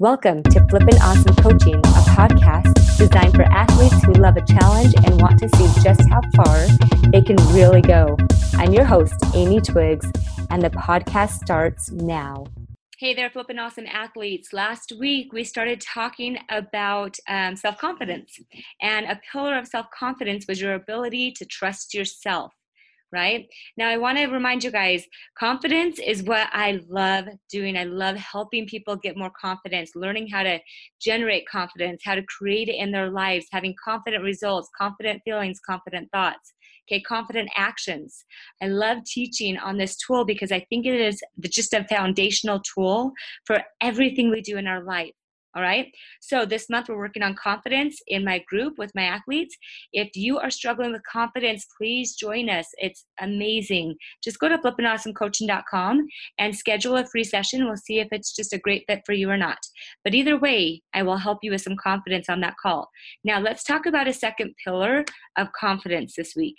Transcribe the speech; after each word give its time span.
Welcome 0.00 0.42
to 0.44 0.66
Flippin' 0.70 0.96
Awesome 1.02 1.36
Coaching, 1.36 1.74
a 1.74 2.02
podcast 2.16 2.72
designed 2.96 3.34
for 3.34 3.42
athletes 3.42 4.02
who 4.02 4.14
love 4.14 4.34
a 4.38 4.46
challenge 4.46 4.94
and 5.04 5.20
want 5.20 5.38
to 5.40 5.48
see 5.50 5.82
just 5.82 6.08
how 6.08 6.22
far 6.34 6.66
they 7.10 7.20
can 7.20 7.36
really 7.52 7.82
go. 7.82 8.16
I'm 8.54 8.72
your 8.72 8.86
host, 8.86 9.12
Amy 9.34 9.60
Twiggs, 9.60 10.10
and 10.48 10.62
the 10.62 10.70
podcast 10.70 11.32
starts 11.42 11.90
now. 11.90 12.46
Hey 12.96 13.12
there, 13.12 13.28
Flippin' 13.28 13.58
Awesome 13.58 13.84
athletes. 13.92 14.54
Last 14.54 14.90
week 14.98 15.34
we 15.34 15.44
started 15.44 15.82
talking 15.82 16.38
about 16.48 17.18
um, 17.28 17.54
self 17.54 17.76
confidence, 17.76 18.38
and 18.80 19.04
a 19.04 19.20
pillar 19.30 19.58
of 19.58 19.68
self 19.68 19.90
confidence 19.90 20.46
was 20.48 20.62
your 20.62 20.72
ability 20.72 21.32
to 21.32 21.44
trust 21.44 21.92
yourself 21.92 22.54
right? 23.12 23.46
Now, 23.76 23.88
I 23.88 23.96
want 23.96 24.18
to 24.18 24.26
remind 24.26 24.64
you 24.64 24.70
guys 24.70 25.04
confidence 25.38 25.98
is 25.98 26.22
what 26.22 26.48
I 26.52 26.80
love 26.88 27.26
doing. 27.50 27.76
I 27.76 27.84
love 27.84 28.16
helping 28.16 28.66
people 28.66 28.96
get 28.96 29.16
more 29.16 29.32
confidence, 29.40 29.92
learning 29.94 30.28
how 30.28 30.42
to 30.42 30.60
generate 31.00 31.48
confidence, 31.48 32.02
how 32.04 32.14
to 32.14 32.22
create 32.22 32.68
it 32.68 32.76
in 32.76 32.92
their 32.92 33.10
lives, 33.10 33.46
having 33.52 33.74
confident 33.82 34.22
results, 34.22 34.68
confident 34.76 35.22
feelings, 35.24 35.60
confident 35.64 36.08
thoughts. 36.12 36.52
Okay, 36.90 37.00
confident 37.02 37.48
actions. 37.56 38.24
I 38.60 38.66
love 38.66 39.04
teaching 39.04 39.56
on 39.58 39.78
this 39.78 39.96
tool 39.96 40.24
because 40.24 40.50
I 40.50 40.66
think 40.68 40.86
it 40.86 41.00
is 41.00 41.22
just 41.44 41.72
a 41.72 41.86
foundational 41.88 42.60
tool 42.74 43.12
for 43.46 43.62
everything 43.80 44.28
we 44.30 44.40
do 44.40 44.56
in 44.56 44.66
our 44.66 44.82
life. 44.82 45.12
All 45.56 45.62
right. 45.62 45.86
So 46.20 46.46
this 46.46 46.70
month 46.70 46.88
we're 46.88 46.96
working 46.96 47.24
on 47.24 47.34
confidence 47.34 48.00
in 48.06 48.24
my 48.24 48.38
group 48.48 48.74
with 48.78 48.92
my 48.94 49.02
athletes. 49.02 49.56
If 49.92 50.10
you 50.14 50.38
are 50.38 50.50
struggling 50.50 50.92
with 50.92 51.02
confidence, 51.10 51.66
please 51.76 52.14
join 52.14 52.48
us. 52.48 52.66
It's 52.78 53.04
amazing. 53.20 53.96
Just 54.22 54.38
go 54.38 54.48
to 54.48 54.58
flippinawesomecoaching.com 54.58 56.06
and 56.38 56.56
schedule 56.56 56.96
a 56.96 57.06
free 57.06 57.24
session. 57.24 57.64
We'll 57.66 57.76
see 57.76 57.98
if 57.98 58.08
it's 58.12 58.34
just 58.34 58.52
a 58.52 58.58
great 58.58 58.84
fit 58.86 59.00
for 59.04 59.12
you 59.12 59.28
or 59.28 59.36
not. 59.36 59.58
But 60.04 60.14
either 60.14 60.38
way, 60.38 60.82
I 60.94 61.02
will 61.02 61.16
help 61.16 61.38
you 61.42 61.50
with 61.50 61.62
some 61.62 61.76
confidence 61.76 62.28
on 62.28 62.40
that 62.42 62.54
call. 62.62 62.88
Now 63.24 63.40
let's 63.40 63.64
talk 63.64 63.86
about 63.86 64.06
a 64.06 64.12
second 64.12 64.54
pillar 64.64 65.04
of 65.36 65.48
confidence 65.52 66.14
this 66.16 66.34
week. 66.36 66.56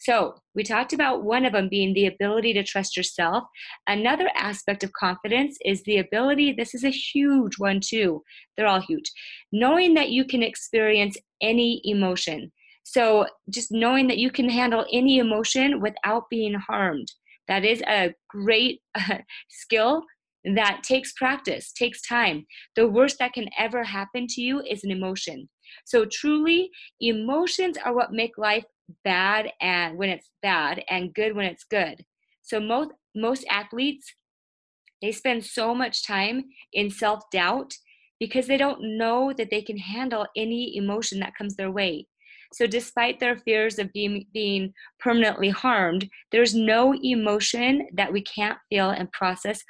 So, 0.00 0.34
we 0.54 0.64
talked 0.64 0.94
about 0.94 1.24
one 1.24 1.44
of 1.44 1.52
them 1.52 1.68
being 1.68 1.92
the 1.92 2.06
ability 2.06 2.54
to 2.54 2.64
trust 2.64 2.96
yourself. 2.96 3.44
Another 3.86 4.30
aspect 4.34 4.82
of 4.82 4.92
confidence 4.94 5.58
is 5.64 5.82
the 5.82 5.98
ability, 5.98 6.52
this 6.52 6.74
is 6.74 6.84
a 6.84 6.90
huge 6.90 7.58
one 7.58 7.80
too, 7.80 8.22
they're 8.56 8.66
all 8.66 8.80
huge, 8.80 9.12
knowing 9.52 9.94
that 9.94 10.10
you 10.10 10.24
can 10.24 10.42
experience 10.42 11.16
any 11.42 11.82
emotion. 11.84 12.50
So, 12.82 13.26
just 13.50 13.70
knowing 13.70 14.08
that 14.08 14.18
you 14.18 14.30
can 14.30 14.48
handle 14.48 14.86
any 14.90 15.18
emotion 15.18 15.80
without 15.80 16.24
being 16.30 16.54
harmed. 16.54 17.08
That 17.46 17.64
is 17.64 17.82
a 17.82 18.14
great 18.28 18.80
uh, 18.94 19.18
skill 19.50 20.04
that 20.44 20.82
takes 20.82 21.12
practice, 21.12 21.72
takes 21.72 22.00
time. 22.00 22.46
The 22.74 22.88
worst 22.88 23.18
that 23.18 23.34
can 23.34 23.48
ever 23.58 23.84
happen 23.84 24.26
to 24.30 24.40
you 24.40 24.62
is 24.62 24.82
an 24.82 24.90
emotion. 24.90 25.48
So, 25.84 26.06
truly, 26.06 26.70
emotions 27.00 27.76
are 27.84 27.94
what 27.94 28.12
make 28.12 28.38
life 28.38 28.64
bad 29.04 29.52
and 29.60 29.96
when 29.96 30.08
it's 30.08 30.30
bad 30.42 30.82
and 30.88 31.14
good 31.14 31.34
when 31.34 31.46
it's 31.46 31.64
good. 31.64 32.04
So 32.42 32.60
most 32.60 32.90
most 33.14 33.44
athletes 33.50 34.14
they 35.02 35.12
spend 35.12 35.44
so 35.44 35.74
much 35.74 36.04
time 36.04 36.44
in 36.72 36.90
self-doubt 36.90 37.72
because 38.18 38.46
they 38.46 38.58
don't 38.58 38.98
know 38.98 39.32
that 39.36 39.50
they 39.50 39.62
can 39.62 39.78
handle 39.78 40.26
any 40.36 40.76
emotion 40.76 41.20
that 41.20 41.34
comes 41.34 41.56
their 41.56 41.70
way. 41.70 42.06
So 42.52 42.66
despite 42.66 43.18
their 43.18 43.38
fears 43.38 43.78
of 43.78 43.92
being 43.92 44.26
being 44.32 44.74
permanently 44.98 45.48
harmed, 45.48 46.08
there's 46.32 46.54
no 46.54 46.94
emotion 46.94 47.86
that 47.94 48.12
we 48.12 48.22
can't 48.22 48.58
feel 48.68 48.90
and 48.90 49.10
process 49.12 49.62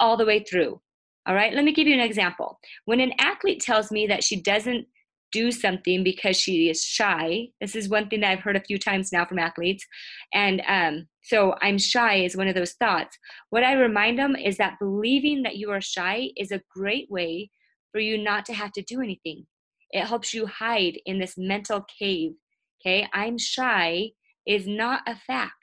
all 0.00 0.16
the 0.16 0.26
way 0.26 0.40
through. 0.40 0.80
All 1.26 1.34
right, 1.34 1.54
let 1.54 1.64
me 1.64 1.72
give 1.72 1.86
you 1.86 1.94
an 1.94 2.00
example. 2.00 2.58
When 2.86 2.98
an 2.98 3.12
athlete 3.20 3.60
tells 3.60 3.92
me 3.92 4.06
that 4.08 4.24
she 4.24 4.40
doesn't 4.40 4.86
do 5.32 5.50
something 5.50 6.04
because 6.04 6.36
she 6.36 6.68
is 6.68 6.84
shy. 6.84 7.48
This 7.60 7.74
is 7.74 7.88
one 7.88 8.08
thing 8.08 8.20
that 8.20 8.30
I've 8.30 8.40
heard 8.40 8.56
a 8.56 8.64
few 8.64 8.78
times 8.78 9.12
now 9.12 9.24
from 9.24 9.38
athletes. 9.38 9.84
And 10.32 10.62
um, 10.68 11.06
so 11.22 11.54
I'm 11.60 11.78
shy 11.78 12.16
is 12.16 12.36
one 12.36 12.48
of 12.48 12.54
those 12.54 12.74
thoughts. 12.74 13.16
What 13.50 13.64
I 13.64 13.72
remind 13.72 14.18
them 14.18 14.36
is 14.36 14.56
that 14.58 14.78
believing 14.78 15.42
that 15.42 15.56
you 15.56 15.70
are 15.70 15.80
shy 15.80 16.30
is 16.36 16.52
a 16.52 16.62
great 16.74 17.10
way 17.10 17.50
for 17.90 18.00
you 18.00 18.18
not 18.18 18.44
to 18.46 18.54
have 18.54 18.72
to 18.72 18.82
do 18.82 19.00
anything. 19.00 19.46
It 19.90 20.06
helps 20.06 20.32
you 20.32 20.46
hide 20.46 20.98
in 21.06 21.18
this 21.18 21.34
mental 21.36 21.84
cave. 21.98 22.32
Okay, 22.80 23.06
I'm 23.12 23.38
shy 23.38 24.10
is 24.46 24.66
not 24.66 25.02
a 25.06 25.14
fact 25.16 25.61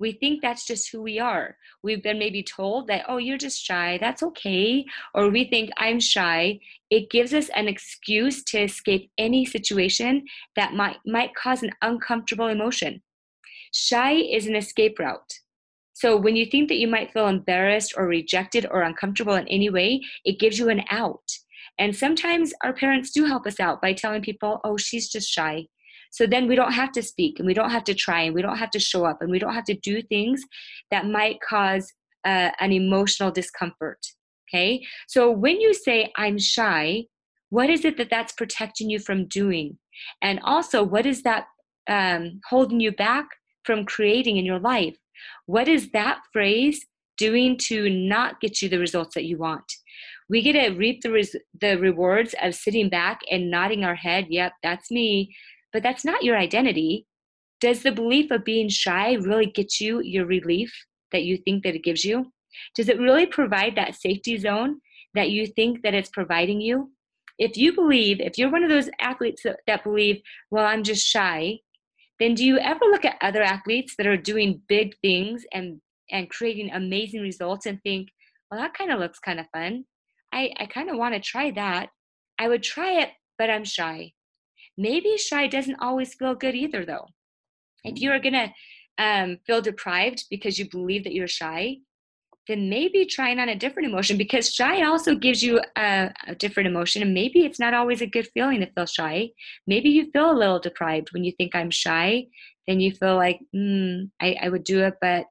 we 0.00 0.12
think 0.12 0.40
that's 0.40 0.66
just 0.66 0.90
who 0.90 1.02
we 1.02 1.18
are. 1.18 1.56
We've 1.82 2.02
been 2.02 2.18
maybe 2.18 2.42
told 2.42 2.88
that, 2.88 3.04
oh, 3.06 3.18
you're 3.18 3.38
just 3.38 3.62
shy, 3.62 3.98
that's 4.00 4.22
okay. 4.22 4.84
Or 5.14 5.28
we 5.28 5.44
think 5.44 5.70
I'm 5.76 6.00
shy. 6.00 6.58
It 6.88 7.10
gives 7.10 7.34
us 7.34 7.50
an 7.50 7.68
excuse 7.68 8.42
to 8.44 8.62
escape 8.62 9.10
any 9.18 9.44
situation 9.44 10.24
that 10.56 10.72
might, 10.72 10.96
might 11.06 11.34
cause 11.34 11.62
an 11.62 11.70
uncomfortable 11.82 12.48
emotion. 12.48 13.02
Shy 13.72 14.14
is 14.14 14.46
an 14.46 14.56
escape 14.56 14.98
route. 14.98 15.34
So 15.92 16.16
when 16.16 16.34
you 16.34 16.46
think 16.46 16.68
that 16.68 16.78
you 16.78 16.88
might 16.88 17.12
feel 17.12 17.28
embarrassed 17.28 17.92
or 17.94 18.06
rejected 18.06 18.66
or 18.70 18.80
uncomfortable 18.80 19.34
in 19.34 19.46
any 19.48 19.68
way, 19.68 20.00
it 20.24 20.40
gives 20.40 20.58
you 20.58 20.70
an 20.70 20.82
out. 20.90 21.30
And 21.78 21.94
sometimes 21.94 22.54
our 22.64 22.72
parents 22.72 23.10
do 23.10 23.26
help 23.26 23.46
us 23.46 23.60
out 23.60 23.82
by 23.82 23.92
telling 23.92 24.22
people, 24.22 24.60
oh, 24.64 24.78
she's 24.78 25.10
just 25.10 25.28
shy. 25.28 25.66
So 26.10 26.26
then 26.26 26.48
we 26.48 26.56
don't 26.56 26.72
have 26.72 26.92
to 26.92 27.02
speak 27.02 27.38
and 27.38 27.46
we 27.46 27.54
don't 27.54 27.70
have 27.70 27.84
to 27.84 27.94
try 27.94 28.22
and 28.22 28.34
we 28.34 28.42
don't 28.42 28.58
have 28.58 28.70
to 28.70 28.80
show 28.80 29.04
up 29.04 29.22
and 29.22 29.30
we 29.30 29.38
don't 29.38 29.54
have 29.54 29.64
to 29.64 29.74
do 29.74 30.02
things 30.02 30.42
that 30.90 31.06
might 31.06 31.38
cause 31.40 31.92
uh, 32.24 32.50
an 32.60 32.72
emotional 32.72 33.30
discomfort. 33.30 33.98
Okay. 34.48 34.84
So 35.08 35.30
when 35.30 35.60
you 35.60 35.72
say, 35.72 36.12
I'm 36.16 36.38
shy, 36.38 37.04
what 37.50 37.70
is 37.70 37.84
it 37.84 37.96
that 37.98 38.10
that's 38.10 38.32
protecting 38.32 38.90
you 38.90 38.98
from 38.98 39.26
doing? 39.26 39.78
And 40.22 40.40
also, 40.42 40.82
what 40.82 41.06
is 41.06 41.22
that 41.22 41.46
um, 41.88 42.40
holding 42.48 42.80
you 42.80 42.92
back 42.92 43.26
from 43.64 43.84
creating 43.84 44.36
in 44.36 44.44
your 44.44 44.58
life? 44.58 44.96
What 45.46 45.68
is 45.68 45.90
that 45.92 46.20
phrase 46.32 46.84
doing 47.16 47.58
to 47.58 47.88
not 47.90 48.40
get 48.40 48.62
you 48.62 48.68
the 48.68 48.78
results 48.78 49.14
that 49.14 49.24
you 49.24 49.38
want? 49.38 49.72
We 50.28 50.42
get 50.42 50.52
to 50.52 50.70
reap 50.76 51.02
the, 51.02 51.10
res- 51.10 51.36
the 51.60 51.76
rewards 51.78 52.34
of 52.42 52.54
sitting 52.54 52.88
back 52.88 53.20
and 53.30 53.50
nodding 53.50 53.84
our 53.84 53.96
head. 53.96 54.26
Yep, 54.30 54.52
that's 54.62 54.90
me 54.90 55.34
but 55.72 55.82
that's 55.82 56.04
not 56.04 56.22
your 56.22 56.36
identity. 56.36 57.06
Does 57.60 57.82
the 57.82 57.92
belief 57.92 58.30
of 58.30 58.44
being 58.44 58.68
shy 58.68 59.14
really 59.14 59.46
get 59.46 59.80
you 59.80 60.00
your 60.00 60.26
relief 60.26 60.72
that 61.12 61.24
you 61.24 61.36
think 61.36 61.64
that 61.64 61.74
it 61.74 61.84
gives 61.84 62.04
you? 62.04 62.32
Does 62.74 62.88
it 62.88 62.98
really 62.98 63.26
provide 63.26 63.76
that 63.76 63.94
safety 63.94 64.38
zone 64.38 64.80
that 65.14 65.30
you 65.30 65.46
think 65.46 65.82
that 65.82 65.94
it's 65.94 66.10
providing 66.10 66.60
you? 66.60 66.90
If 67.38 67.56
you 67.56 67.74
believe, 67.74 68.20
if 68.20 68.36
you're 68.36 68.50
one 68.50 68.64
of 68.64 68.70
those 68.70 68.90
athletes 69.00 69.42
that, 69.66 69.84
believe, 69.84 70.20
well, 70.50 70.66
I'm 70.66 70.82
just 70.82 71.06
shy, 71.06 71.58
then 72.18 72.34
do 72.34 72.44
you 72.44 72.58
ever 72.58 72.84
look 72.84 73.04
at 73.04 73.16
other 73.22 73.42
athletes 73.42 73.94
that 73.96 74.06
are 74.06 74.16
doing 74.16 74.60
big 74.68 74.94
things 75.02 75.44
and 75.52 75.80
and 76.10 76.28
creating 76.28 76.70
amazing 76.72 77.20
results 77.20 77.66
and 77.66 77.80
think, 77.82 78.08
well, 78.50 78.60
that 78.60 78.74
kind 78.74 78.90
of 78.90 78.98
looks 78.98 79.18
kind 79.18 79.38
of 79.38 79.46
fun. 79.52 79.84
I, 80.32 80.52
I 80.58 80.66
kind 80.66 80.90
of 80.90 80.96
want 80.96 81.14
to 81.14 81.20
try 81.20 81.50
that. 81.52 81.90
I 82.38 82.48
would 82.48 82.62
try 82.62 83.00
it, 83.02 83.10
but 83.38 83.50
I'm 83.50 83.64
shy. 83.64 84.12
Maybe 84.80 85.18
shy 85.18 85.46
doesn't 85.46 85.82
always 85.82 86.14
feel 86.14 86.34
good 86.34 86.54
either, 86.54 86.86
though. 86.86 87.06
If 87.84 87.96
mm. 87.96 88.00
you're 88.00 88.18
going 88.18 88.32
to 88.32 88.48
um, 88.96 89.38
feel 89.46 89.60
deprived 89.60 90.24
because 90.30 90.58
you 90.58 90.70
believe 90.70 91.04
that 91.04 91.12
you're 91.12 91.28
shy, 91.28 91.76
then 92.48 92.70
maybe 92.70 93.04
trying 93.04 93.38
on 93.38 93.50
a 93.50 93.54
different 93.54 93.88
emotion 93.88 94.16
because 94.16 94.52
shy 94.52 94.82
also 94.82 95.14
gives 95.14 95.42
you 95.42 95.60
a, 95.76 96.10
a, 96.26 96.34
different 96.34 96.66
emotion 96.66 97.02
and 97.02 97.12
maybe 97.12 97.44
it's 97.44 97.60
not 97.60 97.74
always 97.74 98.00
a 98.00 98.06
good 98.06 98.26
feeling 98.32 98.60
to 98.60 98.72
feel 98.72 98.86
shy 98.86 99.28
maybe 99.66 99.88
you 99.88 100.10
feel 100.10 100.30
a 100.30 100.40
little 100.40 100.58
deprived 100.58 101.12
when 101.12 101.22
you 101.22 101.32
think 101.32 101.54
i'm 101.54 101.70
shy 101.70 102.24
then 102.66 102.80
you 102.80 102.90
feel 102.92 103.14
like 103.16 103.38
mm, 103.54 104.10
I, 104.20 104.36
I 104.42 104.48
would 104.48 104.64
do 104.64 104.80
it 104.80 104.94
but 105.00 105.26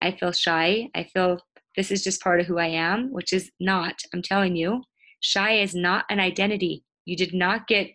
i 0.00 0.10
feel 0.10 0.32
shy 0.32 0.88
i 0.94 1.04
feel 1.04 1.38
this 1.76 1.90
is 1.92 2.02
just 2.02 2.22
part 2.22 2.40
of 2.40 2.46
who 2.46 2.58
i 2.58 2.66
am 2.66 3.12
which 3.12 3.32
is 3.32 3.50
not 3.60 3.94
i'm 4.12 4.22
telling 4.22 4.56
you 4.56 4.82
shy 5.20 5.60
is 5.60 5.74
not 5.74 6.06
an 6.10 6.18
identity 6.18 6.82
you 7.04 7.16
did 7.16 7.34
not 7.34 7.68
get 7.68 7.88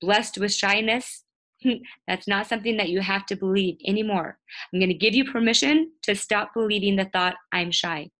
blessed 0.00 0.38
with 0.38 0.52
shyness, 0.52 1.24
that's 2.08 2.28
not 2.28 2.46
something 2.46 2.76
that 2.76 2.88
you 2.88 3.00
have 3.00 3.26
to 3.26 3.36
believe 3.36 3.78
anymore. 3.86 4.38
I'm 4.72 4.80
going 4.80 4.88
to 4.88 4.94
give 4.94 5.14
you 5.14 5.24
permission 5.24 5.92
to 6.02 6.14
stop 6.14 6.52
believing 6.54 6.96
the 6.96 7.04
thought, 7.06 7.36
I'm 7.52 7.70
shy. 7.70 8.10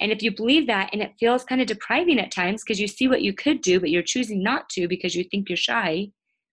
And 0.00 0.10
if 0.10 0.22
you 0.22 0.34
believe 0.34 0.66
that 0.66 0.90
and 0.92 1.02
it 1.02 1.14
feels 1.18 1.44
kind 1.44 1.60
of 1.60 1.66
depriving 1.66 2.18
at 2.18 2.32
times 2.32 2.62
because 2.62 2.80
you 2.80 2.88
see 2.88 3.08
what 3.08 3.22
you 3.22 3.32
could 3.32 3.60
do, 3.60 3.78
but 3.78 3.90
you're 3.90 4.02
choosing 4.02 4.42
not 4.42 4.68
to 4.70 4.88
because 4.88 5.14
you 5.14 5.24
think 5.24 5.48
you're 5.48 5.56
shy, 5.56 6.08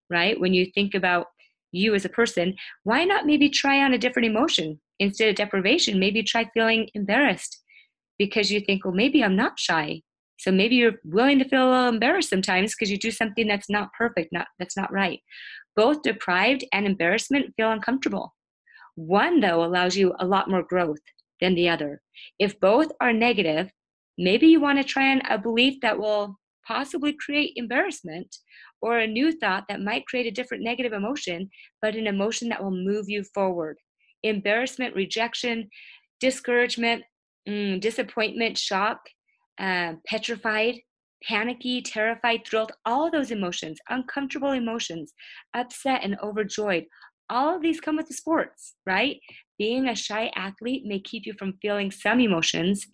right? 0.10 0.40
When 0.40 0.54
you 0.54 0.68
think 0.74 0.94
about 0.94 1.28
you 1.72 1.96
as 1.96 2.06
a 2.06 2.10
person, 2.10 2.56
why 2.84 3.04
not 3.06 3.26
maybe 3.26 3.50
try 3.50 3.84
on 3.84 3.94
a 3.94 3.98
different 3.98 4.28
emotion 4.28 4.80
instead 5.00 5.30
of 5.30 5.36
deprivation? 5.36 6.00
Maybe 6.00 6.24
try 6.24 6.50
feeling 6.54 6.90
embarrassed 6.94 7.58
because 8.18 8.52
you 8.52 8.60
think, 8.60 8.86
well, 8.86 8.94
maybe 8.94 9.24
I'm 9.24 9.36
not 9.36 9.60
shy. 9.60 10.02
So 10.38 10.52
maybe 10.52 10.76
you're 10.76 11.00
willing 11.04 11.40
to 11.40 11.48
feel 11.48 11.68
a 11.68 11.72
little 11.72 11.90
embarrassed 11.90 12.30
sometimes 12.30 12.74
because 12.74 12.92
you 12.92 12.98
do 12.98 13.12
something 13.12 13.48
that's 13.48 13.70
not 13.70 13.94
perfect, 13.98 14.32
not 14.32 14.48
that's 14.60 14.78
not 14.78 14.92
right. 14.92 15.20
Both 15.76 16.04
deprived 16.04 16.66
and 16.72 16.86
embarrassment 16.86 17.54
feel 17.58 17.72
uncomfortable. 17.72 18.36
One 18.96 19.40
though 19.40 19.64
allows 19.64 19.96
you 19.96 20.14
a 20.20 20.26
lot 20.26 20.50
more 20.50 20.64
growth 20.64 21.02
than 21.42 21.56
the 21.56 21.70
other. 21.70 22.02
If 22.40 22.60
both 22.60 22.92
are 23.00 23.14
negative, 23.14 23.72
maybe 24.18 24.48
you 24.48 24.60
want 24.60 24.80
to 24.80 24.84
try 24.84 25.12
on 25.12 25.22
a 25.30 25.38
belief 25.38 25.76
that 25.82 26.00
will 26.00 26.38
possibly 26.68 27.14
create 27.14 27.54
embarrassment 27.56 28.36
or 28.82 29.00
a 29.00 29.08
new 29.08 29.32
thought 29.32 29.66
that 29.70 29.82
might 29.82 30.06
create 30.06 30.28
a 30.28 30.32
different 30.32 30.64
negative 30.64 30.94
emotion, 30.94 31.50
but 31.82 31.96
an 31.96 32.08
emotion 32.08 32.50
that 32.50 32.64
will 32.64 32.72
move 32.72 33.06
you 33.08 33.24
forward. 33.34 33.78
Embarrassment, 34.24 34.96
rejection, 34.96 35.70
discouragement, 36.20 37.04
mm, 37.48 37.80
disappointment, 37.80 38.58
shock, 38.58 39.00
uh, 39.60 39.94
petrified, 40.06 40.76
panicky, 41.24 41.82
terrified, 41.82 42.46
thrilled, 42.46 42.72
all 42.86 43.10
those 43.10 43.32
emotions, 43.32 43.80
uncomfortable 43.90 44.52
emotions, 44.52 45.14
upset 45.54 46.02
and 46.04 46.18
overjoyed. 46.22 46.86
All 47.30 47.56
of 47.56 47.62
these 47.62 47.82
come 47.82 47.98
with 47.98 48.08
the 48.08 48.14
sports, 48.14 48.76
right? 48.86 49.18
Being 49.58 49.88
a 49.88 49.96
shy 49.96 50.32
athlete 50.36 50.84
may 50.86 51.00
keep 51.00 51.26
you 51.26 51.34
from 51.34 51.58
feeling 51.62 51.92
some 51.92 52.20
emotions, 52.20 52.88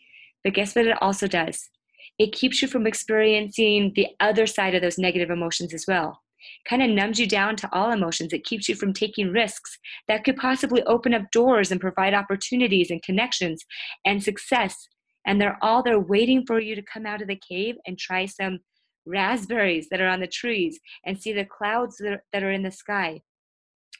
but 0.43 0.53
guess 0.53 0.75
what 0.75 0.87
it 0.87 1.01
also 1.01 1.27
does? 1.27 1.69
It 2.17 2.31
keeps 2.31 2.61
you 2.61 2.67
from 2.67 2.87
experiencing 2.87 3.93
the 3.95 4.07
other 4.19 4.45
side 4.47 4.75
of 4.75 4.81
those 4.81 4.97
negative 4.97 5.29
emotions 5.29 5.73
as 5.73 5.85
well. 5.87 6.21
Kind 6.67 6.83
of 6.83 6.89
numbs 6.89 7.19
you 7.19 7.27
down 7.27 7.55
to 7.57 7.69
all 7.71 7.91
emotions. 7.91 8.33
It 8.33 8.43
keeps 8.43 8.67
you 8.67 8.75
from 8.75 8.93
taking 8.93 9.31
risks 9.31 9.77
that 10.07 10.23
could 10.23 10.35
possibly 10.35 10.83
open 10.83 11.13
up 11.13 11.31
doors 11.31 11.71
and 11.71 11.79
provide 11.79 12.13
opportunities 12.13 12.91
and 12.91 13.01
connections 13.01 13.63
and 14.05 14.21
success 14.21 14.87
and 15.25 15.39
they're 15.39 15.57
all 15.61 15.83
there 15.83 15.99
waiting 15.99 16.45
for 16.45 16.59
you 16.59 16.75
to 16.75 16.81
come 16.81 17.05
out 17.05 17.21
of 17.21 17.27
the 17.27 17.39
cave 17.47 17.75
and 17.85 17.97
try 17.97 18.25
some 18.25 18.59
raspberries 19.05 19.89
that 19.89 20.01
are 20.01 20.07
on 20.07 20.19
the 20.19 20.27
trees 20.27 20.79
and 21.05 21.19
see 21.19 21.33
the 21.33 21.45
clouds 21.45 21.97
that 21.97 22.43
are 22.43 22.51
in 22.51 22.63
the 22.63 22.71
sky. 22.71 23.21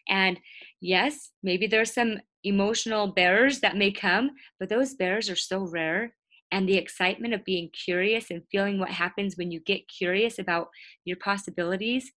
And 0.09 0.39
yes, 0.81 1.31
maybe 1.41 1.67
there's 1.67 1.93
some 1.93 2.19
emotional 2.43 3.07
bears 3.07 3.59
that 3.61 3.77
may 3.77 3.91
come, 3.91 4.31
but 4.59 4.69
those 4.69 4.95
bears 4.95 5.29
are 5.29 5.35
so 5.35 5.67
rare. 5.67 6.15
And 6.51 6.69
the 6.69 6.77
excitement 6.77 7.33
of 7.33 7.43
being 7.45 7.69
curious 7.69 8.29
and 8.29 8.43
feeling 8.51 8.77
what 8.77 8.89
happens 8.89 9.37
when 9.37 9.49
you 9.49 9.59
get 9.61 9.87
curious 9.87 10.37
about 10.37 10.67
your 11.03 11.17
possibilities, 11.17 12.11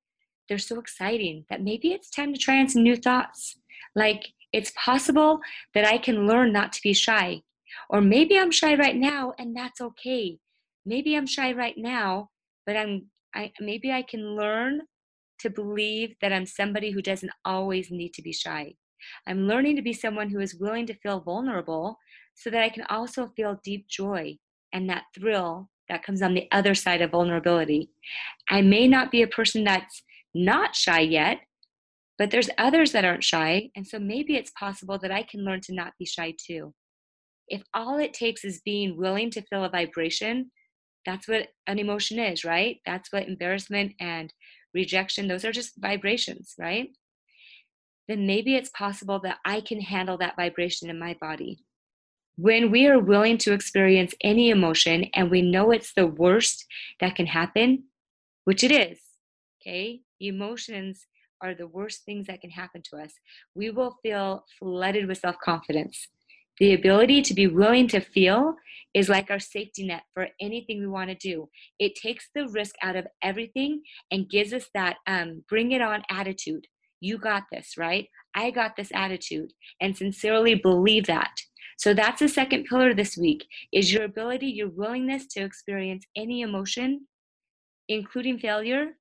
they're 0.49 0.59
so 0.59 0.79
exciting 0.79 1.45
that 1.49 1.63
maybe 1.63 1.93
it's 1.93 2.11
time 2.11 2.35
to 2.35 2.39
try 2.39 2.59
on 2.59 2.69
some 2.69 2.83
new 2.83 2.97
thoughts. 2.97 3.57
Like, 3.95 4.29
it's 4.53 4.73
possible 4.77 5.41
that 5.75 5.87
I 5.87 5.99
can 5.99 6.27
learn 6.27 6.53
not 6.53 6.73
to 6.75 6.83
be 6.83 6.93
shy. 6.93 7.43
Or 7.91 8.01
maybe 8.01 8.39
I'm 8.39 8.51
shy 8.51 8.75
right 8.75 8.97
now 8.97 9.33
and 9.39 9.57
that's 9.57 9.81
okay. 9.81 10.39
Maybe 10.85 11.17
I'm 11.17 11.27
shy 11.27 11.53
right 11.53 11.77
now, 11.77 12.31
but 12.65 12.77
I'm 12.77 13.11
I 13.35 13.53
maybe 13.61 13.93
I 13.93 14.03
can 14.03 14.37
learn 14.37 14.83
to 15.41 15.51
believe 15.51 16.15
that 16.23 16.33
I'm 16.33 16.47
somebody 16.47 16.91
who 16.91 17.03
doesn't 17.03 17.33
always 17.45 17.91
need 17.91 18.15
to 18.15 18.23
be 18.23 18.33
shy. 18.33 18.75
I'm 19.27 19.47
learning 19.47 19.77
to 19.77 19.83
be 19.83 19.93
someone 19.93 20.31
who 20.31 20.41
is 20.41 20.55
willing 20.55 20.87
to 20.87 20.95
feel 20.95 21.21
vulnerable 21.21 21.99
so 22.35 22.51
that 22.51 22.63
I 22.63 22.71
can 22.71 22.85
also 22.89 23.29
feel 23.37 23.61
deep 23.63 23.87
joy 23.89 24.39
and 24.73 24.89
that 24.89 25.05
thrill 25.15 25.71
that 25.89 26.03
comes 26.03 26.23
on 26.23 26.35
the 26.35 26.49
other 26.51 26.75
side 26.75 27.03
of 27.03 27.11
vulnerability. 27.11 27.91
I 28.49 28.63
may 28.63 28.89
not 28.89 29.11
be 29.11 29.23
a 29.23 29.29
person 29.29 29.65
that's 29.65 30.03
not 30.35 30.75
shy 30.75 31.01
yet, 31.01 31.41
but 32.19 32.31
there's 32.31 32.51
others 32.59 32.93
that 32.93 33.05
aren't 33.05 33.25
shy. 33.25 33.71
And 33.77 33.87
so 33.87 33.99
maybe 33.99 34.37
it's 34.37 34.51
possible 34.59 34.99
that 34.99 35.13
I 35.13 35.23
can 35.23 35.45
learn 35.45 35.61
to 35.63 35.75
not 35.75 35.93
be 35.99 36.07
shy 36.07 36.35
too 36.39 36.75
if 37.49 37.63
all 37.75 37.99
it 37.99 38.13
takes 38.13 38.45
is 38.45 38.61
being 38.65 38.97
willing 38.97 39.31
to 39.33 39.43
feel 39.43 39.65
a 39.65 39.69
vibration, 39.71 40.51
that's 41.05 41.29
what 41.29 41.49
an 41.67 41.79
emotion 41.79 42.19
is, 42.19 42.45
right? 42.45 42.79
That's 42.85 43.13
what 43.13 43.29
embarrassment 43.29 43.95
and 44.01 44.33
rejection, 44.75 45.29
those 45.29 45.45
are 45.45 45.53
just 45.53 45.73
vibrations, 45.79 46.55
right? 46.59 46.89
Then 48.09 48.27
maybe 48.27 48.55
it's 48.55 48.71
possible 48.71 49.21
that 49.21 49.39
I 49.45 49.61
can 49.61 49.81
handle 49.81 50.19
that 50.19 50.37
vibration 50.37 50.91
in 50.91 50.99
my 50.99 51.17
body. 51.21 51.59
When 52.37 52.71
we 52.71 52.87
are 52.87 52.99
willing 52.99 53.39
to 53.39 53.53
experience 53.53 54.15
any 54.23 54.51
emotion 54.51 55.07
and 55.15 55.31
we 55.31 55.43
know 55.43 55.71
it's 55.71 55.95
the 55.95 56.07
worst 56.07 56.67
that 57.01 57.15
can 57.17 57.27
happen, 57.27 57.85
which 58.45 58.63
it 58.63 58.71
is, 58.71 59.01
okay? 59.61 60.01
Emotions 60.21 61.07
are 61.43 61.55
the 61.55 61.67
worst 61.67 62.05
things 62.05 62.27
that 62.27 62.41
can 62.41 62.51
happen 62.51 62.83
to 62.91 62.97
us. 62.97 63.13
We 63.55 63.71
will 63.71 63.99
feel 64.03 64.45
flooded 64.59 65.07
with 65.07 65.19
self 65.19 65.37
confidence. 65.43 66.09
The 66.59 66.73
ability 66.73 67.23
to 67.23 67.35
be 67.35 67.47
willing 67.47 67.87
to 67.89 68.01
feel 68.01 68.55
is 68.95 69.11
like 69.11 69.31
our 69.31 69.39
safety 69.39 69.87
net 69.87 70.05
for 70.15 70.29
anything 70.41 70.81
we 70.81 70.87
want 70.87 71.11
to 71.11 71.15
do. 71.15 71.49
It 71.79 71.95
takes 71.95 72.31
the 72.35 72.49
risk 72.49 72.75
out 72.83 72.97
of 72.97 73.07
everything 73.23 73.83
and 74.11 74.29
gives 74.29 74.55
us 74.55 74.67
that 74.75 74.97
um, 75.07 75.45
bring 75.51 75.73
it 75.73 75.83
on 75.83 76.03
attitude. 76.11 76.67
You 77.01 77.19
got 77.19 77.45
this, 77.53 77.75
right? 77.77 78.09
I 78.35 78.51
got 78.51 78.75
this 78.75 78.91
attitude 78.95 79.53
and 79.83 79.95
sincerely 79.95 80.55
believe 80.55 81.07
that. 81.09 81.33
So 81.77 81.93
that's 81.93 82.21
the 82.21 82.29
second 82.29 82.65
pillar 82.65 82.95
this 82.95 83.19
week 83.19 83.47
is 83.71 83.93
your 83.93 84.05
ability, 84.05 84.47
your 84.47 84.71
willingness 84.71 85.27
to 85.33 85.41
experience 85.43 86.07
any 86.17 86.41
emotion, 86.41 87.07
including 87.91 88.39
failure, 88.39 88.97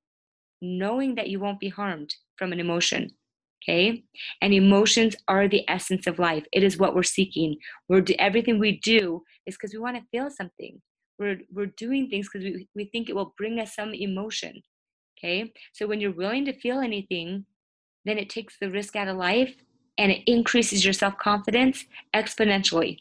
knowing 0.60 1.14
that 1.14 1.28
you 1.28 1.40
won't 1.40 1.60
be 1.60 1.70
harmed 1.70 2.14
from 2.36 2.52
an 2.52 2.60
emotion 2.60 3.12
okay? 3.68 4.04
And 4.40 4.54
emotions 4.54 5.16
are 5.28 5.48
the 5.48 5.68
essence 5.68 6.06
of 6.06 6.18
life. 6.18 6.44
It 6.52 6.62
is 6.62 6.78
what 6.78 6.94
we're 6.94 7.02
seeking. 7.02 7.56
We're 7.88 8.04
everything 8.18 8.58
we 8.58 8.78
do 8.80 9.22
is 9.46 9.56
because 9.56 9.72
we 9.72 9.80
want 9.80 9.96
to 9.96 10.08
feel 10.10 10.30
something. 10.30 10.80
We're 11.18 11.38
we're 11.52 11.72
doing 11.76 12.08
things 12.08 12.28
because 12.28 12.44
we, 12.44 12.68
we 12.74 12.84
think 12.86 13.08
it 13.08 13.16
will 13.16 13.34
bring 13.36 13.58
us 13.58 13.74
some 13.74 13.94
emotion 13.94 14.62
okay? 15.18 15.52
So 15.72 15.86
when 15.86 16.00
you're 16.00 16.12
willing 16.12 16.44
to 16.44 16.58
feel 16.60 16.80
anything 16.80 17.46
then 18.04 18.18
it 18.18 18.30
takes 18.30 18.56
the 18.58 18.70
risk 18.70 18.96
out 18.96 19.08
of 19.08 19.16
life 19.16 19.54
and 19.98 20.12
it 20.12 20.22
increases 20.26 20.84
your 20.84 20.92
self-confidence 20.92 21.84
exponentially 22.14 22.98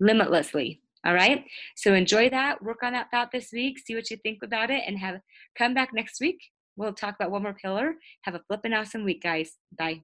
limitlessly 0.00 0.80
all 1.06 1.14
right 1.14 1.44
so 1.76 1.94
enjoy 1.94 2.28
that 2.28 2.62
work 2.62 2.82
on 2.82 2.92
that 2.92 3.10
thought 3.10 3.30
this 3.32 3.50
week 3.52 3.78
see 3.78 3.94
what 3.94 4.10
you 4.10 4.16
think 4.18 4.42
about 4.42 4.70
it 4.70 4.82
and 4.86 4.98
have 4.98 5.20
come 5.56 5.72
back 5.72 5.90
next 5.94 6.20
week 6.20 6.38
We'll 6.76 6.92
talk 6.92 7.14
about 7.14 7.30
one 7.30 7.42
more 7.42 7.54
pillar. 7.54 7.94
Have 8.22 8.34
a 8.34 8.40
flippin' 8.48 8.74
awesome 8.74 9.04
week, 9.04 9.22
guys. 9.22 9.52
Bye. 9.76 10.02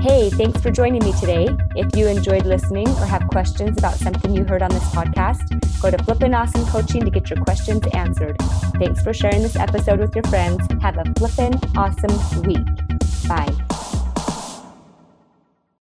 Hey, 0.00 0.30
thanks 0.30 0.60
for 0.60 0.70
joining 0.70 1.02
me 1.04 1.12
today. 1.18 1.48
If 1.74 1.96
you 1.96 2.06
enjoyed 2.06 2.46
listening 2.46 2.88
or 2.88 3.06
have 3.06 3.26
questions 3.28 3.76
about 3.78 3.94
something 3.94 4.34
you 4.34 4.44
heard 4.44 4.62
on 4.62 4.70
this 4.70 4.84
podcast, 4.90 5.42
go 5.82 5.90
to 5.90 6.02
Flippin' 6.04 6.34
Awesome 6.34 6.64
Coaching 6.66 7.04
to 7.04 7.10
get 7.10 7.28
your 7.28 7.42
questions 7.44 7.82
answered. 7.94 8.36
Thanks 8.78 9.02
for 9.02 9.12
sharing 9.12 9.42
this 9.42 9.56
episode 9.56 9.98
with 9.98 10.14
your 10.14 10.24
friends. 10.24 10.64
Have 10.82 10.98
a 10.98 11.04
flippin' 11.18 11.54
awesome 11.76 12.42
week. 12.44 12.66
Bye. 13.26 13.67